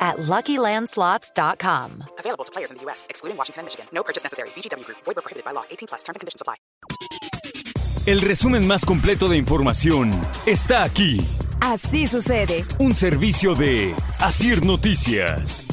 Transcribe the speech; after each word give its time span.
at 0.00 0.16
LuckyLandSlots.com. 0.16 2.04
Available 2.18 2.44
to 2.44 2.52
players 2.52 2.70
in 2.70 2.78
the 2.78 2.82
U.S., 2.84 3.06
excluding 3.10 3.36
Washington 3.36 3.60
and 3.60 3.66
Michigan. 3.66 3.86
No 3.92 4.02
purchase 4.02 4.22
necessary. 4.22 4.48
VGW 4.56 4.84
Group. 4.84 4.98
Void 5.04 5.16
prohibited 5.16 5.44
by 5.44 5.52
law. 5.52 5.64
18 5.70 5.88
plus. 5.88 6.02
Terms 6.02 6.16
and 6.16 6.20
conditions 6.20 6.40
apply. 6.40 6.56
El 8.06 8.20
resumen 8.22 8.66
más 8.66 8.86
completo 8.86 9.28
de 9.28 9.36
información 9.36 10.10
está 10.46 10.84
aquí. 10.84 11.20
Así 11.60 12.06
sucede. 12.06 12.64
Un 12.78 12.94
servicio 12.94 13.54
de 13.54 13.94
Asir 14.18 14.64
Noticias. 14.64 15.66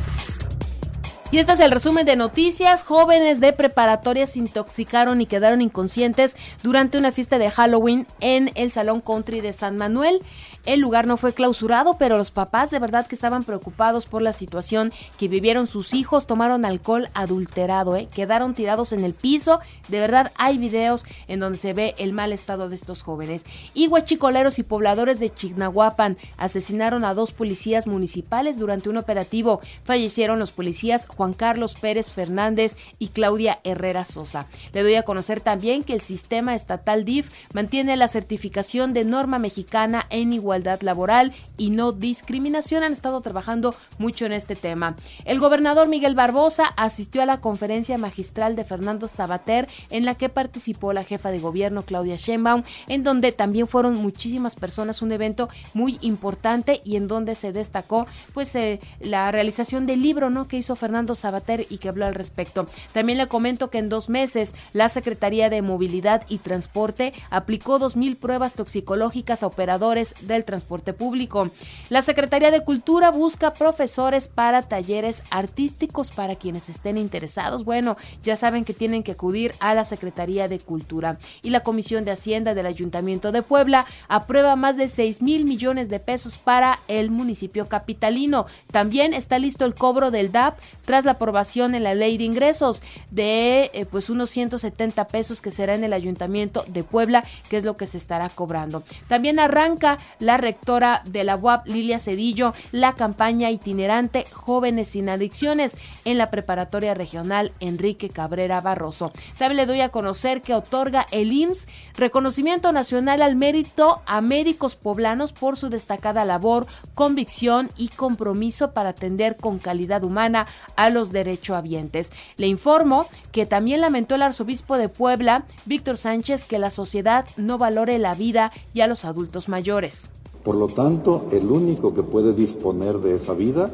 Y 1.29 1.39
este 1.39 1.51
es 1.51 1.59
el 1.59 1.71
resumen 1.71 2.05
de 2.05 2.15
noticias. 2.15 2.83
Jóvenes 2.83 3.41
de 3.41 3.51
preparatoria 3.51 4.25
se 4.27 4.39
intoxicaron 4.39 5.19
y 5.19 5.25
quedaron 5.25 5.61
inconscientes 5.61 6.37
durante 6.63 6.97
una 6.97 7.11
fiesta 7.11 7.37
de 7.37 7.51
Halloween 7.51 8.07
en 8.21 8.49
el 8.55 8.71
Salón 8.71 9.01
Country 9.01 9.41
de 9.41 9.51
San 9.51 9.75
Manuel. 9.75 10.23
El 10.65 10.79
lugar 10.79 11.05
no 11.05 11.15
fue 11.15 11.33
clausurado, 11.33 11.97
pero 11.97 12.17
los 12.17 12.31
papás 12.31 12.71
de 12.71 12.79
verdad 12.79 13.07
que 13.07 13.15
estaban 13.15 13.43
preocupados 13.43 14.05
por 14.05 14.21
la 14.21 14.33
situación 14.33 14.91
que 15.17 15.27
vivieron 15.29 15.65
sus 15.67 15.93
hijos, 15.93 16.27
tomaron 16.27 16.65
alcohol 16.65 17.09
adulterado, 17.13 17.95
¿eh? 17.95 18.09
quedaron 18.13 18.53
tirados 18.53 18.91
en 18.91 19.03
el 19.03 19.13
piso. 19.13 19.59
De 19.87 19.99
verdad 19.99 20.31
hay 20.37 20.57
videos 20.57 21.05
en 21.27 21.39
donde 21.39 21.57
se 21.57 21.73
ve 21.73 21.95
el 21.97 22.11
mal 22.11 22.33
estado 22.33 22.67
de 22.67 22.75
estos 22.75 23.01
jóvenes. 23.01 23.45
Y 23.73 23.87
huachicoleros 23.87 24.59
y 24.59 24.63
pobladores 24.63 25.19
de 25.19 25.33
Chignahuapan 25.33 26.17
asesinaron 26.37 27.05
a 27.05 27.13
dos 27.13 27.31
policías 27.31 27.87
municipales 27.87 28.59
durante 28.59 28.89
un 28.89 28.97
operativo. 28.97 29.61
Fallecieron 29.83 30.39
los 30.39 30.51
policías 30.51 31.05
Juan 31.17 31.33
Carlos 31.33 31.75
Pérez 31.75 32.11
Fernández 32.11 32.77
y 32.99 33.09
Claudia 33.09 33.59
Herrera 33.63 34.05
Sosa. 34.05 34.47
Le 34.71 34.83
doy 34.83 34.95
a 34.95 35.03
conocer 35.03 35.41
también 35.41 35.83
que 35.83 35.93
el 35.93 36.01
sistema 36.01 36.55
estatal 36.55 37.03
DIF 37.05 37.31
mantiene 37.53 37.97
la 37.97 38.07
certificación 38.07 38.93
de 38.93 39.03
norma 39.03 39.39
mexicana 39.39 40.05
en 40.11 40.31
igualdad 40.31 40.81
laboral 40.81 41.33
y 41.57 41.71
no 41.71 41.91
discriminación. 41.91 42.83
Han 42.83 42.93
estado 42.93 43.19
trabajando 43.21 43.75
mucho 43.97 44.25
en 44.25 44.33
este 44.33 44.55
tema. 44.55 44.95
El 45.25 45.39
gobernador 45.39 45.87
Miguel 45.87 46.13
Barbosa 46.15 46.65
asistió 46.77 47.21
a 47.21 47.25
la 47.25 47.41
conferencia 47.41 47.97
magistral 47.97 48.55
de 48.55 48.63
Fernando 48.63 49.07
Sabater 49.07 49.67
en 49.89 50.05
la 50.05 50.15
que 50.15 50.29
participó 50.29 50.93
la 50.93 51.03
jefa 51.03 51.31
de 51.31 51.39
gobierno 51.39 51.81
Claudia 51.81 52.17
Sheinbaum, 52.17 52.63
en 52.87 53.03
donde 53.03 53.31
también 53.31 53.67
fueron 53.67 53.95
muchísimas 53.95 54.55
personas, 54.55 55.01
un 55.01 55.11
evento 55.11 55.49
muy 55.73 55.97
importante 56.01 56.81
y 56.85 56.95
en 56.95 57.07
donde 57.07 57.33
se 57.33 57.51
destacó 57.51 58.05
pues 58.33 58.53
eh, 58.55 58.79
la 58.99 59.31
realización 59.31 59.85
del 59.85 60.01
libro 60.01 60.29
¿no? 60.29 60.47
que 60.47 60.57
hizo 60.57 60.75
Fernando 60.75 61.06
Sabater 61.15 61.65
y 61.69 61.77
que 61.77 61.89
habló 61.89 62.05
al 62.05 62.15
respecto. 62.15 62.67
También 62.93 63.17
le 63.17 63.27
comento 63.27 63.69
que 63.69 63.77
en 63.77 63.89
dos 63.89 64.09
meses 64.09 64.53
la 64.73 64.89
Secretaría 64.89 65.49
de 65.49 65.61
Movilidad 65.61 66.23
y 66.29 66.39
Transporte 66.39 67.13
aplicó 67.29 67.79
2.000 67.79 68.17
pruebas 68.17 68.53
toxicológicas 68.53 69.43
a 69.43 69.47
operadores 69.47 70.15
del 70.21 70.43
transporte 70.45 70.93
público. 70.93 71.49
La 71.89 72.01
Secretaría 72.01 72.51
de 72.51 72.63
Cultura 72.63 73.11
busca 73.11 73.53
profesores 73.53 74.27
para 74.27 74.61
talleres 74.61 75.23
artísticos 75.29 76.11
para 76.11 76.35
quienes 76.35 76.69
estén 76.69 76.97
interesados. 76.97 77.63
Bueno, 77.63 77.97
ya 78.23 78.35
saben 78.35 78.65
que 78.65 78.73
tienen 78.73 79.03
que 79.03 79.13
acudir 79.13 79.53
a 79.59 79.73
la 79.73 79.83
Secretaría 79.83 80.47
de 80.47 80.59
Cultura. 80.59 81.19
Y 81.41 81.49
la 81.49 81.61
Comisión 81.61 82.05
de 82.05 82.11
Hacienda 82.11 82.53
del 82.53 82.65
Ayuntamiento 82.65 83.31
de 83.31 83.41
Puebla 83.41 83.85
aprueba 84.07 84.55
más 84.55 84.77
de 84.77 84.89
6 84.89 85.21
mil 85.21 85.45
millones 85.45 85.89
de 85.89 85.99
pesos 85.99 86.37
para 86.37 86.79
el 86.87 87.11
municipio 87.11 87.67
capitalino. 87.67 88.45
También 88.71 89.13
está 89.13 89.39
listo 89.39 89.65
el 89.65 89.75
cobro 89.75 90.11
del 90.11 90.31
DAP 90.31 90.59
tras 90.85 90.96
la 91.05 91.13
aprobación 91.13 91.75
en 91.75 91.83
la 91.83 91.95
ley 91.95 92.17
de 92.17 92.23
ingresos 92.23 92.83
de 93.11 93.71
eh, 93.73 93.85
pues 93.85 94.09
unos 94.09 94.29
170 94.29 95.07
pesos 95.07 95.41
que 95.41 95.51
será 95.51 95.75
en 95.75 95.83
el 95.83 95.93
Ayuntamiento 95.93 96.63
de 96.67 96.83
Puebla, 96.83 97.23
que 97.49 97.57
es 97.57 97.63
lo 97.63 97.75
que 97.75 97.87
se 97.87 97.97
estará 97.97 98.29
cobrando. 98.29 98.83
También 99.07 99.39
arranca 99.39 99.97
la 100.19 100.37
rectora 100.37 101.01
de 101.05 101.23
la 101.23 101.35
UAP, 101.35 101.67
Lilia 101.67 101.99
Cedillo, 101.99 102.53
la 102.71 102.93
campaña 102.93 103.51
itinerante 103.51 104.25
Jóvenes 104.31 104.89
sin 104.89 105.09
Adicciones 105.09 105.77
en 106.05 106.17
la 106.17 106.27
preparatoria 106.27 106.93
regional 106.93 107.51
Enrique 107.59 108.09
Cabrera 108.09 108.61
Barroso. 108.61 109.11
También 109.37 109.57
le 109.57 109.65
doy 109.65 109.81
a 109.81 109.89
conocer 109.89 110.41
que 110.41 110.53
otorga 110.53 111.05
el 111.11 111.31
IMSS 111.31 111.67
reconocimiento 111.95 112.71
nacional 112.71 113.21
al 113.21 113.35
mérito 113.35 114.01
a 114.05 114.21
médicos 114.21 114.75
poblanos 114.75 115.33
por 115.33 115.57
su 115.57 115.69
destacada 115.69 116.25
labor, 116.25 116.67
convicción 116.95 117.71
y 117.77 117.89
compromiso 117.89 118.71
para 118.71 118.89
atender 118.89 119.37
con 119.37 119.59
calidad 119.59 120.03
humana 120.03 120.45
a 120.75 120.86
los 120.89 121.11
derechohabientes. 121.11 122.11
Le 122.37 122.47
informo 122.47 123.05
que 123.31 123.45
también 123.45 123.81
lamentó 123.81 124.15
el 124.15 124.21
arzobispo 124.21 124.77
de 124.77 124.89
Puebla, 124.89 125.45
Víctor 125.65 125.97
Sánchez, 125.97 126.43
que 126.43 126.59
la 126.59 126.69
sociedad 126.69 127.25
no 127.37 127.57
valore 127.57 127.99
la 127.99 128.15
vida 128.15 128.51
y 128.73 128.81
a 128.81 128.87
los 128.87 129.05
adultos 129.05 129.49
mayores. 129.49 130.09
Por 130.43 130.55
lo 130.55 130.67
tanto, 130.67 131.27
el 131.31 131.45
único 131.51 131.93
que 131.93 132.03
puede 132.03 132.33
disponer 132.33 132.99
de 132.99 133.15
esa 133.15 133.33
vida 133.33 133.69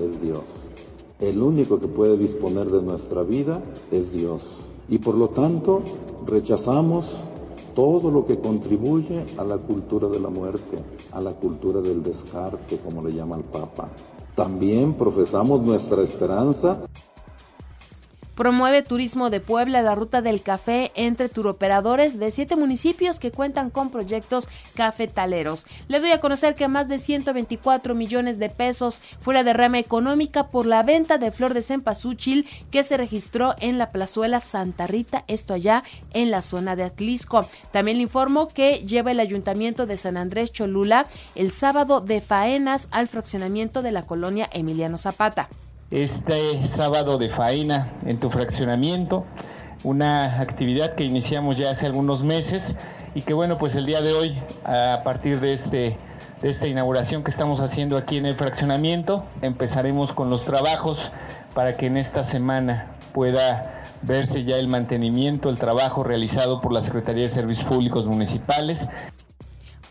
es 0.00 0.20
Dios. 0.20 0.42
El 1.20 1.40
único 1.40 1.78
que 1.80 1.88
puede 1.88 2.18
disponer 2.18 2.66
de 2.66 2.82
nuestra 2.82 3.22
vida 3.22 3.62
es 3.90 4.12
Dios. 4.12 4.42
Y 4.88 4.98
por 4.98 5.14
lo 5.14 5.28
tanto, 5.28 5.82
rechazamos 6.26 7.06
todo 7.74 8.10
lo 8.10 8.24
que 8.26 8.38
contribuye 8.38 9.24
a 9.38 9.44
la 9.44 9.56
cultura 9.58 10.08
de 10.08 10.18
la 10.18 10.30
muerte, 10.30 10.78
a 11.12 11.20
la 11.20 11.32
cultura 11.32 11.80
del 11.80 12.02
descarte, 12.02 12.78
como 12.78 13.06
le 13.06 13.14
llama 13.14 13.36
el 13.36 13.44
Papa. 13.44 13.88
También 14.36 14.92
profesamos 14.92 15.62
nuestra 15.62 16.02
esperanza 16.02 16.82
Promueve 18.36 18.82
Turismo 18.82 19.30
de 19.30 19.40
Puebla 19.40 19.80
la 19.80 19.94
ruta 19.94 20.20
del 20.20 20.42
café 20.42 20.92
entre 20.94 21.30
turoperadores 21.30 22.18
de 22.18 22.30
siete 22.30 22.54
municipios 22.54 23.18
que 23.18 23.32
cuentan 23.32 23.70
con 23.70 23.90
proyectos 23.90 24.50
cafetaleros. 24.74 25.66
Le 25.88 26.00
doy 26.00 26.10
a 26.10 26.20
conocer 26.20 26.54
que 26.54 26.68
más 26.68 26.86
de 26.86 26.98
124 26.98 27.94
millones 27.94 28.38
de 28.38 28.50
pesos 28.50 29.00
fue 29.22 29.32
la 29.32 29.42
derrama 29.42 29.78
económica 29.78 30.48
por 30.48 30.66
la 30.66 30.82
venta 30.82 31.16
de 31.16 31.32
flor 31.32 31.54
de 31.54 31.62
cempasúchil 31.62 32.46
que 32.70 32.84
se 32.84 32.98
registró 32.98 33.54
en 33.58 33.78
la 33.78 33.90
plazuela 33.90 34.40
Santa 34.40 34.86
Rita, 34.86 35.24
esto 35.28 35.54
allá 35.54 35.82
en 36.12 36.30
la 36.30 36.42
zona 36.42 36.76
de 36.76 36.84
Atlisco. 36.84 37.48
También 37.72 37.96
le 37.96 38.02
informo 38.02 38.48
que 38.48 38.84
lleva 38.86 39.12
el 39.12 39.20
ayuntamiento 39.20 39.86
de 39.86 39.96
San 39.96 40.18
Andrés 40.18 40.52
Cholula 40.52 41.06
el 41.36 41.50
sábado 41.50 42.02
de 42.02 42.20
faenas 42.20 42.88
al 42.90 43.08
fraccionamiento 43.08 43.80
de 43.80 43.92
la 43.92 44.02
colonia 44.02 44.46
Emiliano 44.52 44.98
Zapata 44.98 45.48
este 45.90 46.66
sábado 46.66 47.18
de 47.18 47.28
faena 47.28 47.92
en 48.06 48.18
tu 48.18 48.30
fraccionamiento, 48.30 49.24
una 49.84 50.40
actividad 50.40 50.94
que 50.94 51.04
iniciamos 51.04 51.56
ya 51.56 51.70
hace 51.70 51.86
algunos 51.86 52.24
meses 52.24 52.76
y 53.14 53.22
que 53.22 53.34
bueno, 53.34 53.56
pues 53.56 53.76
el 53.76 53.86
día 53.86 54.02
de 54.02 54.12
hoy, 54.12 54.42
a 54.64 55.00
partir 55.04 55.40
de, 55.40 55.52
este, 55.52 55.96
de 56.42 56.48
esta 56.48 56.66
inauguración 56.66 57.22
que 57.22 57.30
estamos 57.30 57.60
haciendo 57.60 57.96
aquí 57.96 58.18
en 58.18 58.26
el 58.26 58.34
fraccionamiento, 58.34 59.24
empezaremos 59.42 60.12
con 60.12 60.28
los 60.28 60.44
trabajos 60.44 61.12
para 61.54 61.76
que 61.76 61.86
en 61.86 61.96
esta 61.96 62.24
semana 62.24 62.96
pueda 63.12 63.84
verse 64.02 64.44
ya 64.44 64.56
el 64.56 64.68
mantenimiento, 64.68 65.48
el 65.48 65.58
trabajo 65.58 66.02
realizado 66.02 66.60
por 66.60 66.72
la 66.72 66.82
Secretaría 66.82 67.22
de 67.22 67.28
Servicios 67.28 67.66
Públicos 67.66 68.06
Municipales 68.06 68.90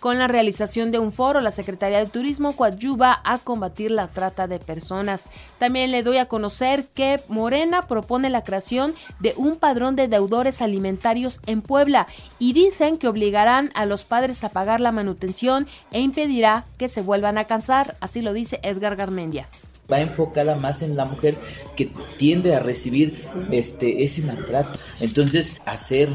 con 0.06 0.20
la 0.20 0.28
realización 0.28 0.92
de 0.92 1.00
un 1.00 1.12
foro, 1.12 1.42
la 1.42 1.50
Secretaría 1.50 1.98
de 1.98 2.06
Turismo 2.06 2.56
coadyuva 2.56 3.22
a 3.24 3.40
combatir 3.40 3.90
la 3.90 4.06
trata 4.08 4.46
de 4.46 4.60
personas. 4.60 5.30
También 5.58 5.90
le 5.90 6.04
doy 6.04 6.18
a 6.18 6.28
conocer 6.28 6.86
que 6.94 7.20
Morena 7.28 7.82
propone 7.88 8.30
la 8.30 8.44
creación 8.44 8.94
de 9.20 9.34
un 9.36 9.56
padrón 9.56 9.96
de 9.96 10.08
deudores 10.08 10.62
alimentarios 10.62 11.42
en 11.48 11.64
Puebla 11.64 12.06
y 12.38 12.54
dicen 12.54 13.00
que 13.00 13.08
obligarán 13.08 13.72
a 13.74 13.88
los 13.88 14.04
padres 14.04 14.44
a 14.44 14.50
pagar 14.50 14.80
la 14.80 14.92
manutención 14.92 15.66
e 15.92 16.02
impedirá 16.02 16.66
que 16.78 16.88
se 16.88 17.02
vuelvan 17.02 17.40
a 17.40 17.46
cansar, 17.46 17.96
así 18.00 18.22
lo 18.22 18.34
dice 18.34 18.60
Edgar 18.62 18.96
Garmendia 18.96 19.50
va 19.92 20.02
enfocada 20.02 20.56
más 20.56 20.82
en 20.82 20.96
la 20.96 21.06
mujer 21.06 21.36
que 21.76 21.90
tiende 22.18 22.56
a 22.56 22.60
recibir 22.60 23.24
este 23.52 24.04
ese 24.04 24.24
maltrato. 24.24 24.80
Entonces, 25.00 25.62
hacer 25.68 26.10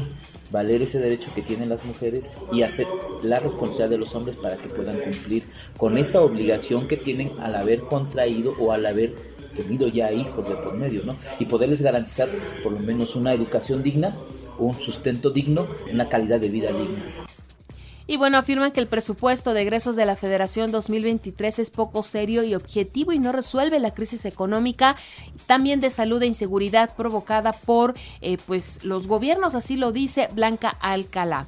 valer 0.51 0.81
ese 0.81 0.99
derecho 0.99 1.31
que 1.33 1.41
tienen 1.41 1.69
las 1.69 1.85
mujeres 1.85 2.37
y 2.51 2.61
hacer 2.63 2.87
la 3.23 3.39
responsabilidad 3.39 3.89
de 3.89 3.97
los 3.97 4.15
hombres 4.15 4.35
para 4.35 4.57
que 4.57 4.69
puedan 4.69 4.99
cumplir 4.99 5.43
con 5.77 5.97
esa 5.97 6.21
obligación 6.21 6.87
que 6.87 6.97
tienen 6.97 7.31
al 7.39 7.55
haber 7.55 7.81
contraído 7.81 8.53
o 8.59 8.71
al 8.71 8.85
haber 8.85 9.13
tenido 9.55 9.87
ya 9.87 10.11
hijos 10.11 10.47
de 10.47 10.55
por 10.55 10.77
medio, 10.77 11.03
¿no? 11.03 11.15
Y 11.39 11.45
poderles 11.45 11.81
garantizar 11.81 12.29
por 12.63 12.71
lo 12.71 12.79
menos 12.79 13.15
una 13.15 13.33
educación 13.33 13.83
digna, 13.83 14.15
un 14.59 14.79
sustento 14.79 15.29
digno, 15.29 15.67
una 15.91 16.07
calidad 16.07 16.39
de 16.39 16.49
vida 16.49 16.69
digna. 16.71 17.30
Y 18.11 18.17
bueno, 18.17 18.37
afirman 18.37 18.73
que 18.73 18.81
el 18.81 18.87
presupuesto 18.87 19.53
de 19.53 19.61
egresos 19.61 19.95
de 19.95 20.05
la 20.05 20.17
Federación 20.17 20.69
2023 20.69 21.59
es 21.59 21.71
poco 21.71 22.03
serio 22.03 22.43
y 22.43 22.55
objetivo 22.55 23.13
y 23.13 23.19
no 23.19 23.31
resuelve 23.31 23.79
la 23.79 23.93
crisis 23.93 24.25
económica, 24.25 24.97
también 25.47 25.79
de 25.79 25.89
salud 25.89 26.21
e 26.21 26.25
inseguridad 26.25 26.93
provocada 26.93 27.53
por 27.53 27.95
eh, 28.19 28.37
pues 28.45 28.83
los 28.83 29.07
gobiernos, 29.07 29.55
así 29.55 29.77
lo 29.77 29.93
dice 29.93 30.27
Blanca 30.33 30.75
Alcalá. 30.81 31.47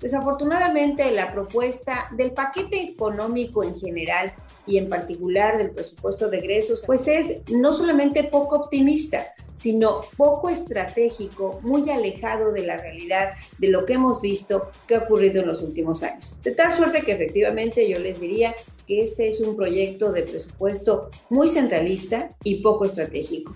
Desafortunadamente, 0.00 1.10
la 1.10 1.30
propuesta 1.30 2.08
del 2.12 2.30
paquete 2.30 2.82
económico 2.82 3.62
en 3.62 3.78
general 3.78 4.32
y 4.68 4.78
en 4.78 4.88
particular 4.88 5.58
del 5.58 5.70
presupuesto 5.70 6.28
de 6.28 6.38
egresos, 6.38 6.84
pues 6.86 7.08
es 7.08 7.44
no 7.50 7.74
solamente 7.74 8.24
poco 8.24 8.56
optimista, 8.56 9.32
sino 9.54 10.02
poco 10.16 10.48
estratégico, 10.48 11.58
muy 11.62 11.90
alejado 11.90 12.52
de 12.52 12.62
la 12.62 12.76
realidad 12.76 13.30
de 13.58 13.68
lo 13.68 13.84
que 13.86 13.94
hemos 13.94 14.20
visto 14.20 14.70
que 14.86 14.94
ha 14.94 14.98
ocurrido 14.98 15.40
en 15.40 15.48
los 15.48 15.62
últimos 15.62 16.02
años. 16.02 16.36
De 16.42 16.52
tal 16.52 16.74
suerte 16.74 17.02
que 17.02 17.12
efectivamente 17.12 17.88
yo 17.88 17.98
les 17.98 18.20
diría 18.20 18.54
que 18.86 19.00
este 19.00 19.28
es 19.28 19.40
un 19.40 19.56
proyecto 19.56 20.12
de 20.12 20.22
presupuesto 20.22 21.10
muy 21.30 21.48
centralista 21.48 22.30
y 22.44 22.62
poco 22.62 22.84
estratégico. 22.84 23.54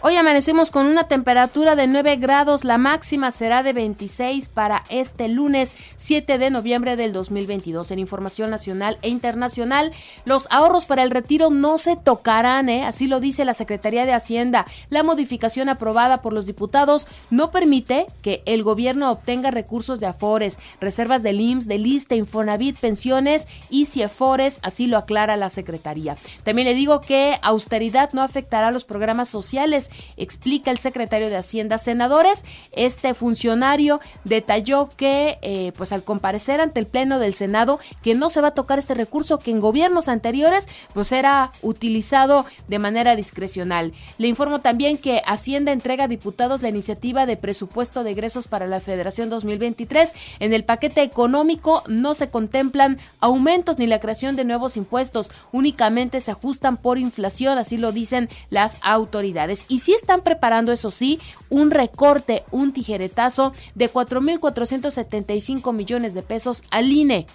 Hoy 0.00 0.14
amanecemos 0.14 0.70
con 0.70 0.86
una 0.86 1.08
temperatura 1.08 1.74
de 1.74 1.88
9 1.88 2.16
grados, 2.18 2.62
la 2.62 2.78
máxima 2.78 3.32
será 3.32 3.64
de 3.64 3.72
26 3.72 4.46
para 4.46 4.84
este 4.90 5.26
lunes 5.26 5.74
7 5.96 6.38
de 6.38 6.50
noviembre 6.50 6.94
del 6.94 7.12
2022. 7.12 7.90
En 7.90 7.98
información 7.98 8.48
nacional 8.48 8.98
e 9.02 9.08
internacional, 9.08 9.92
los 10.24 10.46
ahorros 10.52 10.86
para 10.86 11.02
el 11.02 11.10
retiro 11.10 11.50
no 11.50 11.78
se 11.78 11.96
tocarán, 11.96 12.68
¿eh? 12.68 12.84
así 12.84 13.08
lo 13.08 13.18
dice 13.18 13.44
la 13.44 13.54
Secretaría 13.54 14.06
de 14.06 14.12
Hacienda. 14.12 14.66
La 14.88 15.02
modificación 15.02 15.68
aprobada 15.68 16.22
por 16.22 16.32
los 16.32 16.46
diputados 16.46 17.08
no 17.30 17.50
permite 17.50 18.06
que 18.22 18.44
el 18.46 18.62
gobierno 18.62 19.10
obtenga 19.10 19.50
recursos 19.50 19.98
de 19.98 20.06
Afores, 20.06 20.60
reservas 20.80 21.24
del 21.24 21.40
IMSS, 21.40 21.66
del 21.66 21.86
ISTE, 21.86 22.14
Infonavit, 22.14 22.78
pensiones 22.78 23.48
y 23.68 23.86
CIEFORES, 23.86 24.60
así 24.62 24.86
lo 24.86 24.96
aclara 24.96 25.36
la 25.36 25.50
Secretaría. 25.50 26.14
También 26.44 26.68
le 26.68 26.74
digo 26.74 27.00
que 27.00 27.40
austeridad 27.42 28.12
no 28.12 28.22
afectará 28.22 28.68
a 28.68 28.72
los 28.72 28.84
programas 28.84 29.28
sociales 29.28 29.87
explica 30.16 30.70
el 30.70 30.78
secretario 30.78 31.28
de 31.28 31.36
Hacienda 31.36 31.78
Senadores. 31.78 32.44
Este 32.72 33.14
funcionario 33.14 34.00
detalló 34.24 34.88
que, 34.96 35.38
eh, 35.42 35.72
pues 35.76 35.92
al 35.92 36.02
comparecer 36.02 36.60
ante 36.60 36.80
el 36.80 36.86
Pleno 36.86 37.18
del 37.18 37.34
Senado, 37.34 37.80
que 38.02 38.14
no 38.14 38.30
se 38.30 38.40
va 38.40 38.48
a 38.48 38.54
tocar 38.54 38.78
este 38.78 38.94
recurso 38.94 39.38
que 39.38 39.50
en 39.50 39.60
gobiernos 39.60 40.08
anteriores, 40.08 40.68
pues 40.94 41.12
era 41.12 41.52
utilizado 41.62 42.46
de 42.68 42.78
manera 42.78 43.16
discrecional. 43.16 43.92
Le 44.18 44.28
informo 44.28 44.60
también 44.60 44.98
que 44.98 45.22
Hacienda 45.26 45.72
entrega 45.72 46.04
a 46.04 46.08
diputados 46.08 46.62
la 46.62 46.68
iniciativa 46.68 47.26
de 47.26 47.36
presupuesto 47.36 48.04
de 48.04 48.12
egresos 48.12 48.48
para 48.48 48.66
la 48.66 48.80
Federación 48.80 49.30
2023. 49.30 50.12
En 50.40 50.52
el 50.52 50.64
paquete 50.64 51.02
económico 51.02 51.82
no 51.88 52.14
se 52.14 52.30
contemplan 52.30 52.98
aumentos 53.20 53.78
ni 53.78 53.86
la 53.86 54.00
creación 54.00 54.36
de 54.36 54.44
nuevos 54.44 54.76
impuestos, 54.76 55.30
únicamente 55.52 56.20
se 56.20 56.30
ajustan 56.30 56.76
por 56.76 56.98
inflación, 56.98 57.58
así 57.58 57.76
lo 57.76 57.92
dicen 57.92 58.28
las 58.50 58.76
autoridades. 58.82 59.64
Y 59.78 59.80
sí 59.80 59.94
están 59.94 60.22
preparando, 60.22 60.72
eso 60.72 60.90
sí, 60.90 61.20
un 61.50 61.70
recorte, 61.70 62.42
un 62.50 62.72
tijeretazo 62.72 63.52
de 63.76 63.92
4.475 63.92 65.72
millones 65.72 66.14
de 66.14 66.22
pesos 66.22 66.64
al 66.72 66.90
INE. 66.90 67.28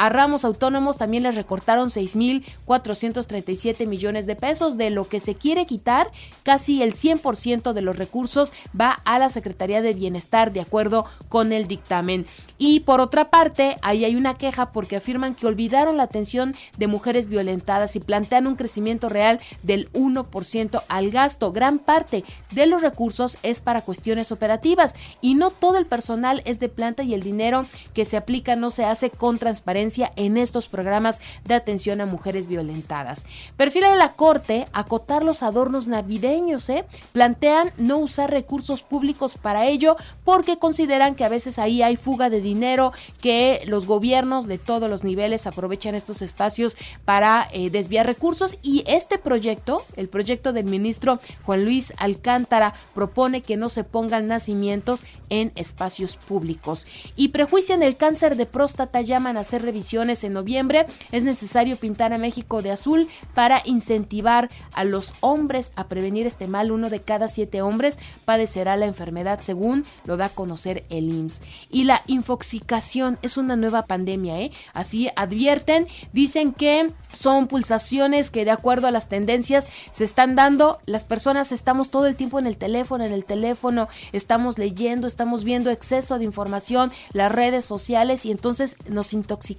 A 0.00 0.10
ramos 0.10 0.44
autónomos 0.44 0.96
también 0.96 1.24
les 1.24 1.34
recortaron 1.34 1.88
6.437 1.88 3.84
millones 3.84 4.26
de 4.26 4.36
pesos, 4.36 4.76
de 4.76 4.90
lo 4.90 5.08
que 5.08 5.18
se 5.18 5.34
quiere 5.34 5.66
quitar, 5.66 6.12
casi 6.44 6.84
el 6.84 6.94
100% 6.94 7.72
de 7.72 7.82
los 7.82 7.98
recursos 7.98 8.52
va 8.80 9.00
a 9.04 9.18
la 9.18 9.28
Secretaría 9.28 9.82
de 9.82 9.94
Bienestar, 9.94 10.52
de 10.52 10.60
acuerdo 10.60 11.04
con 11.28 11.52
el 11.52 11.66
dictamen. 11.66 12.26
Y 12.58 12.78
por 12.80 13.00
otra 13.00 13.28
parte, 13.28 13.76
ahí 13.82 14.04
hay 14.04 14.14
una 14.14 14.34
queja 14.34 14.70
porque 14.70 14.94
afirman 14.94 15.34
que 15.34 15.48
olvidaron 15.48 15.96
la 15.96 16.04
atención 16.04 16.54
de 16.76 16.86
mujeres 16.86 17.28
violentadas 17.28 17.96
y 17.96 18.00
plantean 18.00 18.46
un 18.46 18.54
crecimiento 18.54 19.08
real 19.08 19.40
del 19.64 19.90
1% 19.94 20.80
al 20.88 21.10
gasto. 21.10 21.50
Gran 21.50 21.80
parte 21.80 22.22
de 22.52 22.66
los 22.66 22.82
recursos 22.82 23.36
es 23.42 23.60
para 23.60 23.82
cuestiones 23.82 24.30
operativas 24.30 24.94
y 25.20 25.34
no 25.34 25.50
todo 25.50 25.76
el 25.76 25.86
personal 25.86 26.40
es 26.44 26.60
de 26.60 26.68
planta 26.68 27.02
y 27.02 27.14
el 27.14 27.24
dinero 27.24 27.66
que 27.94 28.04
se 28.04 28.16
aplica 28.16 28.54
no 28.54 28.70
se 28.70 28.84
hace 28.84 29.10
con 29.10 29.38
transparencia 29.38 29.87
en 30.16 30.36
estos 30.36 30.68
programas 30.68 31.20
de 31.44 31.54
atención 31.54 32.00
a 32.00 32.06
mujeres 32.06 32.46
violentadas. 32.46 33.24
Perfila 33.56 33.90
de 33.90 33.96
la 33.96 34.12
Corte 34.12 34.66
acotar 34.72 35.22
los 35.24 35.42
adornos 35.42 35.86
navideños, 35.86 36.68
¿eh? 36.68 36.84
Plantean 37.12 37.72
no 37.76 37.98
usar 37.98 38.30
recursos 38.30 38.82
públicos 38.82 39.36
para 39.40 39.66
ello 39.66 39.96
porque 40.24 40.58
consideran 40.58 41.14
que 41.14 41.24
a 41.24 41.28
veces 41.28 41.58
ahí 41.58 41.82
hay 41.82 41.96
fuga 41.96 42.30
de 42.30 42.40
dinero, 42.40 42.92
que 43.20 43.62
los 43.66 43.86
gobiernos 43.86 44.46
de 44.46 44.58
todos 44.58 44.90
los 44.90 45.04
niveles 45.04 45.46
aprovechan 45.46 45.94
estos 45.94 46.22
espacios 46.22 46.76
para 47.04 47.48
eh, 47.52 47.70
desviar 47.70 48.06
recursos 48.06 48.58
y 48.62 48.84
este 48.86 49.18
proyecto, 49.18 49.82
el 49.96 50.08
proyecto 50.08 50.52
del 50.52 50.66
ministro 50.66 51.20
Juan 51.44 51.64
Luis 51.64 51.92
Alcántara, 51.96 52.74
propone 52.94 53.42
que 53.42 53.56
no 53.56 53.68
se 53.68 53.84
pongan 53.84 54.26
nacimientos 54.26 55.04
en 55.30 55.52
espacios 55.56 56.16
públicos. 56.16 56.86
Y 57.16 57.28
prejuician 57.28 57.82
el 57.82 57.96
cáncer 57.96 58.36
de 58.36 58.46
próstata, 58.46 59.00
llaman 59.00 59.36
a 59.36 59.44
en 59.78 60.32
noviembre, 60.32 60.86
es 61.12 61.22
necesario 61.22 61.76
pintar 61.76 62.12
a 62.12 62.18
México 62.18 62.62
de 62.62 62.72
azul 62.72 63.08
para 63.34 63.62
incentivar 63.64 64.48
a 64.74 64.84
los 64.84 65.12
hombres 65.20 65.72
a 65.76 65.86
prevenir 65.88 66.26
este 66.26 66.48
mal. 66.48 66.72
Uno 66.72 66.90
de 66.90 67.00
cada 67.00 67.28
siete 67.28 67.62
hombres 67.62 67.98
padecerá 68.24 68.76
la 68.76 68.86
enfermedad, 68.86 69.40
según 69.40 69.84
lo 70.04 70.16
da 70.16 70.26
a 70.26 70.28
conocer 70.30 70.84
el 70.90 71.08
IMSS. 71.08 71.40
Y 71.70 71.84
la 71.84 72.02
infoxicación 72.06 73.18
es 73.22 73.36
una 73.36 73.56
nueva 73.56 73.82
pandemia, 73.82 74.40
¿eh? 74.40 74.50
Así 74.74 75.08
advierten, 75.16 75.86
dicen 76.12 76.52
que 76.52 76.90
son 77.16 77.46
pulsaciones 77.46 78.30
que 78.30 78.44
de 78.44 78.50
acuerdo 78.50 78.86
a 78.86 78.90
las 78.90 79.08
tendencias 79.08 79.68
se 79.92 80.04
están 80.04 80.34
dando. 80.34 80.80
Las 80.86 81.04
personas 81.04 81.52
estamos 81.52 81.90
todo 81.90 82.06
el 82.06 82.16
tiempo 82.16 82.38
en 82.38 82.46
el 82.46 82.56
teléfono, 82.56 83.04
en 83.04 83.12
el 83.12 83.24
teléfono, 83.24 83.88
estamos 84.12 84.58
leyendo, 84.58 85.06
estamos 85.06 85.44
viendo 85.44 85.70
exceso 85.70 86.18
de 86.18 86.24
información, 86.24 86.90
las 87.12 87.32
redes 87.32 87.64
sociales 87.64 88.26
y 88.26 88.30
entonces 88.30 88.76
nos 88.88 89.12
intoxicamos 89.12 89.57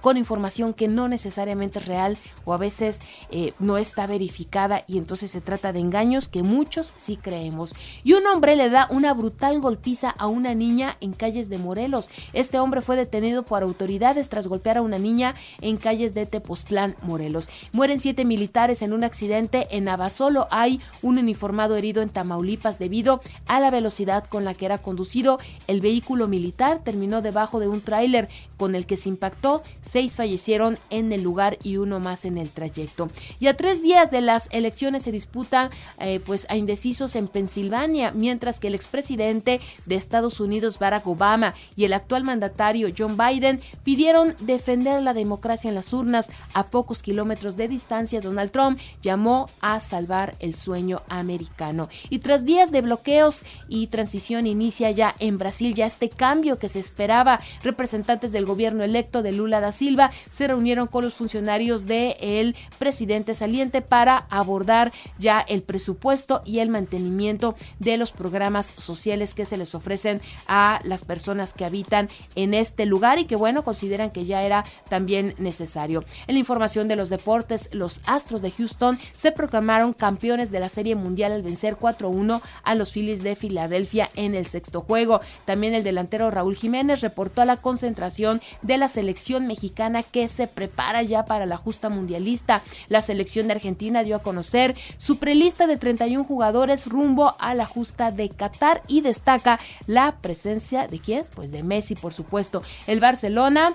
con 0.00 0.16
información 0.16 0.74
que 0.74 0.88
no 0.88 1.08
necesariamente 1.08 1.78
es 1.78 1.86
real 1.86 2.18
o 2.44 2.52
a 2.52 2.58
veces 2.58 3.00
eh, 3.30 3.52
no 3.58 3.78
está 3.78 4.06
verificada 4.06 4.84
y 4.86 4.98
entonces 4.98 5.30
se 5.30 5.40
trata 5.40 5.72
de 5.72 5.80
engaños 5.80 6.28
que 6.28 6.42
muchos 6.42 6.92
sí 6.96 7.16
creemos. 7.16 7.74
Y 8.04 8.14
un 8.14 8.26
hombre 8.26 8.56
le 8.56 8.70
da 8.70 8.88
una 8.90 9.14
brutal 9.14 9.60
golpiza 9.60 10.10
a 10.10 10.26
una 10.26 10.54
niña 10.54 10.96
en 11.00 11.12
calles 11.12 11.48
de 11.48 11.58
Morelos. 11.58 12.10
Este 12.32 12.58
hombre 12.58 12.80
fue 12.82 12.96
detenido 12.96 13.44
por 13.44 13.62
autoridades 13.62 14.28
tras 14.28 14.46
golpear 14.46 14.78
a 14.78 14.82
una 14.82 14.98
niña 14.98 15.34
en 15.60 15.76
calles 15.76 16.14
de 16.14 16.26
Tepoztlán, 16.26 16.96
Morelos. 17.02 17.48
Mueren 17.72 18.00
siete 18.00 18.24
militares 18.24 18.82
en 18.82 18.92
un 18.92 19.04
accidente 19.04 19.68
en 19.70 19.88
Abasolo. 19.88 20.48
Hay 20.50 20.80
un 21.02 21.18
uniformado 21.18 21.76
herido 21.76 22.02
en 22.02 22.10
Tamaulipas 22.10 22.78
debido 22.78 23.20
a 23.46 23.60
la 23.60 23.70
velocidad 23.70 24.24
con 24.24 24.44
la 24.44 24.54
que 24.54 24.66
era 24.66 24.78
conducido. 24.78 25.38
El 25.66 25.80
vehículo 25.80 26.28
militar 26.28 26.80
terminó 26.82 27.22
debajo 27.22 27.60
de 27.60 27.68
un 27.68 27.80
tráiler 27.80 28.28
con 28.56 28.74
el 28.74 28.86
que 28.86 28.96
se 28.96 29.08
impactó 29.20 29.62
seis 29.82 30.16
fallecieron 30.16 30.78
en 30.88 31.12
el 31.12 31.22
lugar 31.22 31.58
y 31.62 31.76
uno 31.76 32.00
más 32.00 32.24
en 32.24 32.38
el 32.38 32.48
trayecto. 32.48 33.08
Y 33.38 33.48
a 33.48 33.56
tres 33.56 33.82
días 33.82 34.10
de 34.10 34.22
las 34.22 34.48
elecciones 34.50 35.02
se 35.02 35.12
disputa 35.12 35.70
eh, 35.98 36.20
pues 36.24 36.46
a 36.48 36.56
indecisos 36.56 37.14
en 37.16 37.28
Pensilvania, 37.28 38.12
mientras 38.12 38.60
que 38.60 38.68
el 38.68 38.74
expresidente 38.74 39.60
de 39.84 39.94
Estados 39.94 40.40
Unidos 40.40 40.78
Barack 40.78 41.06
Obama 41.06 41.54
y 41.76 41.84
el 41.84 41.92
actual 41.92 42.24
mandatario 42.24 42.88
John 42.96 43.18
Biden 43.18 43.60
pidieron 43.84 44.34
defender 44.40 45.02
la 45.02 45.12
democracia 45.12 45.68
en 45.68 45.74
las 45.74 45.92
urnas 45.92 46.30
a 46.54 46.68
pocos 46.68 47.02
kilómetros 47.02 47.58
de 47.58 47.68
distancia. 47.68 48.22
Donald 48.22 48.52
Trump 48.52 48.78
llamó 49.02 49.50
a 49.60 49.80
salvar 49.80 50.34
el 50.38 50.54
sueño 50.54 51.02
americano. 51.10 51.90
Y 52.08 52.20
tras 52.20 52.46
días 52.46 52.70
de 52.70 52.80
bloqueos 52.80 53.44
y 53.68 53.88
transición 53.88 54.46
inicia 54.46 54.90
ya 54.92 55.14
en 55.18 55.36
Brasil 55.36 55.74
ya 55.74 55.84
este 55.84 56.08
cambio 56.08 56.58
que 56.58 56.70
se 56.70 56.78
esperaba. 56.78 57.40
Representantes 57.62 58.32
del 58.32 58.46
gobierno 58.46 58.82
electo 58.82 59.09
de 59.10 59.32
Lula 59.32 59.60
da 59.60 59.72
Silva 59.72 60.10
se 60.30 60.46
reunieron 60.46 60.86
con 60.86 61.04
los 61.04 61.14
funcionarios 61.14 61.86
del 61.86 62.54
presidente 62.78 63.34
saliente 63.34 63.82
para 63.82 64.26
abordar 64.30 64.92
ya 65.18 65.40
el 65.40 65.62
presupuesto 65.62 66.42
y 66.44 66.60
el 66.60 66.68
mantenimiento 66.68 67.56
de 67.78 67.96
los 67.96 68.12
programas 68.12 68.66
sociales 68.66 69.34
que 69.34 69.46
se 69.46 69.56
les 69.56 69.74
ofrecen 69.74 70.20
a 70.46 70.80
las 70.84 71.04
personas 71.04 71.52
que 71.52 71.64
habitan 71.64 72.08
en 72.36 72.54
este 72.54 72.86
lugar 72.86 73.18
y 73.18 73.24
que 73.24 73.36
bueno, 73.36 73.64
consideran 73.64 74.10
que 74.10 74.24
ya 74.24 74.42
era 74.42 74.64
también 74.88 75.34
necesario. 75.38 76.04
En 76.26 76.34
la 76.34 76.40
información 76.40 76.88
de 76.88 76.96
los 76.96 77.08
deportes, 77.08 77.68
los 77.72 78.00
Astros 78.06 78.42
de 78.42 78.50
Houston 78.50 78.98
se 79.16 79.32
proclamaron 79.32 79.92
campeones 79.92 80.50
de 80.50 80.60
la 80.60 80.68
Serie 80.68 80.94
Mundial 80.94 81.32
al 81.32 81.42
vencer 81.42 81.76
4-1 81.76 82.40
a 82.62 82.74
los 82.74 82.92
Phillies 82.92 83.22
de 83.22 83.36
Filadelfia 83.36 84.08
en 84.16 84.34
el 84.34 84.46
sexto 84.46 84.82
juego. 84.82 85.20
También 85.44 85.74
el 85.74 85.84
delantero 85.84 86.30
Raúl 86.30 86.56
Jiménez 86.56 87.00
reportó 87.00 87.42
a 87.42 87.44
la 87.44 87.56
concentración 87.56 88.40
de 88.62 88.78
la 88.78 88.88
selección 89.00 89.46
mexicana 89.46 90.02
que 90.02 90.28
se 90.28 90.46
prepara 90.46 91.02
ya 91.02 91.24
para 91.24 91.46
la 91.46 91.56
justa 91.56 91.88
mundialista. 91.88 92.60
La 92.88 93.00
selección 93.00 93.46
de 93.46 93.54
Argentina 93.54 94.04
dio 94.04 94.14
a 94.14 94.22
conocer 94.22 94.76
su 94.98 95.18
prelista 95.18 95.66
de 95.66 95.78
31 95.78 96.24
jugadores 96.24 96.86
rumbo 96.86 97.34
a 97.38 97.54
la 97.54 97.64
justa 97.64 98.10
de 98.10 98.28
Qatar 98.28 98.82
y 98.88 99.00
destaca 99.00 99.58
la 99.86 100.16
presencia 100.20 100.86
de 100.86 100.98
quién? 100.98 101.24
Pues 101.34 101.50
de 101.50 101.62
Messi, 101.62 101.94
por 101.94 102.12
supuesto. 102.12 102.62
El 102.86 103.00
Barcelona 103.00 103.74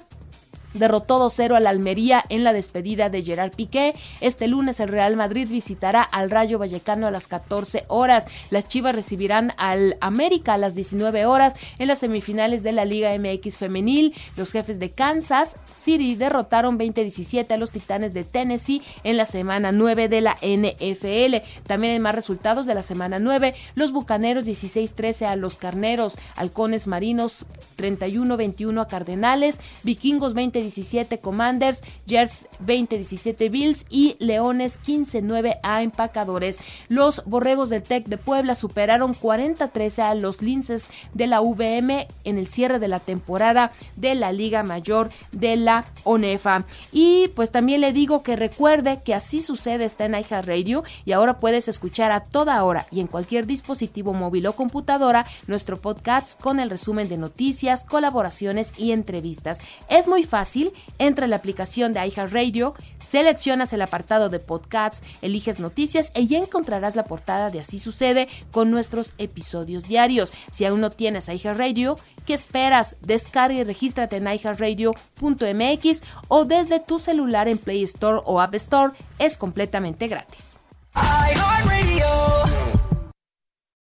derrotó 0.76 1.20
2-0 1.20 1.56
al 1.56 1.68
Almería 1.68 2.24
en 2.30 2.44
la 2.44 2.54
despedida 2.54 3.10
de 3.10 3.24
Gerard 3.24 3.54
Piqué. 3.56 3.96
Este 4.22 4.48
lunes 4.48 4.80
el 4.80 4.90
Real 4.90 5.16
Madrid 5.16 5.48
visitará 5.50 6.02
al 6.02 6.30
Rayo 6.30 6.60
Vallecano 6.60 7.08
a 7.08 7.12
las 7.12 7.28
14 7.28 7.86
horas. 7.88 8.28
Las 8.52 8.68
Chivas 8.68 8.96
recibirán 8.96 9.54
al 9.58 9.98
América 10.02 10.54
a 10.54 10.58
las 10.58 10.76
19 10.76 11.26
horas 11.26 11.56
en 11.80 11.88
las 11.88 12.00
semifinales 12.00 12.64
de 12.64 12.72
la 12.72 12.86
Liga 12.86 13.18
MX 13.18 13.58
femenil. 13.58 14.14
Los 14.36 14.52
jefes 14.52 14.80
de 14.80 14.92
Kansas 14.92 15.56
City 15.72 16.16
derrotaron 16.16 16.78
20-17 16.78 17.52
a 17.52 17.58
los 17.58 17.72
Titanes 17.72 18.14
de 18.14 18.24
Tennessee 18.24 18.82
en 19.04 19.18
la 19.18 19.26
semana 19.26 19.72
9 19.72 20.10
de 20.10 20.22
la 20.22 20.38
NFL. 20.42 21.38
También 21.66 21.94
en 21.94 22.02
más 22.02 22.16
resultados 22.16 22.66
de 22.66 22.76
la 22.76 22.82
semana 22.82 23.20
9, 23.20 23.56
los 23.76 23.92
Bucaneros 23.92 24.46
16-13 24.46 25.26
a 25.26 25.36
los 25.36 25.58
Carneros, 25.58 26.18
Halcones 26.36 26.88
Marinos 26.88 27.46
31-21 27.78 28.82
a 28.82 28.88
Cardenales, 28.88 29.60
Vikingos 29.84 30.34
20 30.34 30.65
17 30.66 31.20
Commanders, 31.20 31.84
Jers 32.08 32.48
20-17 32.66 33.52
Bills 33.52 33.86
y 33.90 34.16
Leones 34.20 34.80
15-9 34.84 35.60
a 35.62 35.84
Empacadores. 35.84 36.58
Los 36.90 37.24
Borregos 37.26 37.70
del 37.70 37.84
Tec 37.84 38.08
de 38.08 38.18
Puebla 38.18 38.56
superaron 38.56 39.14
40-13 39.14 40.00
a 40.00 40.16
los 40.16 40.42
Linces 40.42 40.88
de 41.14 41.28
la 41.28 41.42
VM 41.42 42.08
en 42.24 42.38
el 42.38 42.48
cierre 42.48 42.80
de 42.80 42.88
la 42.88 43.00
temporada 43.00 43.72
de 43.96 44.16
la 44.16 44.32
Liga 44.32 44.64
Mayor 44.64 45.10
de 45.32 45.56
la 45.56 45.86
ONEFA. 46.04 46.66
Y 46.92 47.30
pues 47.36 47.52
también 47.52 47.82
le 47.82 47.94
digo 47.94 48.24
que 48.24 48.36
recuerde 48.36 49.02
que 49.04 49.14
así 49.14 49.42
sucede 49.42 49.86
está 49.86 50.06
en 50.06 50.16
Radio 50.46 50.84
y 51.04 51.12
ahora 51.12 51.38
puedes 51.38 51.68
escuchar 51.68 52.12
a 52.12 52.22
toda 52.22 52.64
hora 52.64 52.86
y 52.92 53.02
en 53.02 53.08
cualquier 53.08 53.46
dispositivo 53.46 54.14
móvil 54.14 54.48
o 54.48 54.56
computadora 54.56 55.26
nuestro 55.48 55.78
podcast 55.78 56.42
con 56.42 56.60
el 56.60 56.70
resumen 56.70 57.10
de 57.10 57.18
noticias, 57.18 57.86
colaboraciones 57.86 58.72
y 58.78 58.92
entrevistas. 58.92 59.60
Es 59.90 60.08
muy 60.08 60.24
fácil 60.24 60.55
entra 60.98 61.26
en 61.26 61.32
la 61.32 61.36
aplicación 61.38 61.94
de 61.94 62.06
iHeartRadio, 62.06 62.76
seleccionas 63.04 63.74
el 63.74 63.82
apartado 63.82 64.30
de 64.30 64.40
podcasts, 64.40 65.02
eliges 65.22 65.60
noticias 65.60 66.12
y 66.16 66.28
ya 66.28 66.40
encontrarás 66.40 66.96
la 66.96 67.04
portada 67.04 67.50
de 67.50 67.60
Así 67.60 67.80
sucede 67.80 68.28
con 68.52 68.72
nuestros 68.72 69.14
episodios 69.18 69.88
diarios. 69.88 70.32
Si 70.52 70.66
aún 70.66 70.82
no 70.82 70.90
tienes 70.90 71.28
iHeartRadio, 71.28 71.98
¿qué 72.26 72.34
esperas? 72.34 72.96
Descarga 73.02 73.56
y 73.56 73.64
regístrate 73.64 74.18
en 74.18 74.28
iHeartRadio.mx 74.28 76.04
o 76.28 76.46
desde 76.46 76.80
tu 76.80 77.00
celular 77.00 77.48
en 77.48 77.58
Play 77.58 77.84
Store 77.84 78.22
o 78.26 78.40
App 78.42 78.56
Store. 78.56 78.94
Es 79.20 79.38
completamente 79.38 80.08
gratis. 80.08 80.60